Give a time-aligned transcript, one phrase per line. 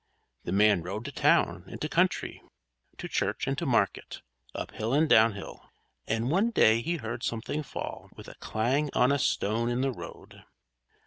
[0.45, 2.41] The man rode to town and to country,
[2.97, 4.23] to church and to market,
[4.55, 5.69] up hill and down hill;
[6.07, 9.91] and one day he heard something fall with a clang on a stone in the
[9.91, 10.43] road.